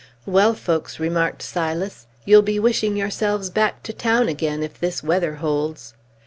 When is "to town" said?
3.83-4.29